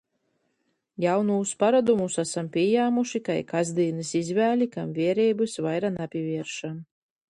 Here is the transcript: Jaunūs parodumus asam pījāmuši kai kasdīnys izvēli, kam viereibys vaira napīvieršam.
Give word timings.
Jaunūs 1.03 1.51
parodumus 1.65 2.17
asam 2.25 2.49
pījāmuši 2.57 3.23
kai 3.29 3.39
kasdīnys 3.55 4.17
izvēli, 4.25 4.73
kam 4.77 5.01
viereibys 5.01 5.59
vaira 5.69 5.97
napīvieršam. 6.03 6.87